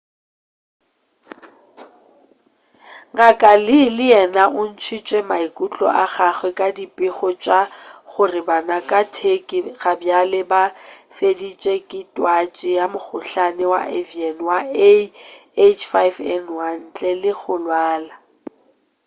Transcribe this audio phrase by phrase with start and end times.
[3.15, 3.41] ngk.
[3.65, 7.59] lee le yena o ntšhitše maikutlo a gagwe ka dipego tša
[8.11, 10.63] gore bana ka turkey gabjale ba
[11.15, 14.59] fetetše ke twatši ya mokhohlane wa avian wa
[15.65, 18.15] ah5n1 ntle le go lwala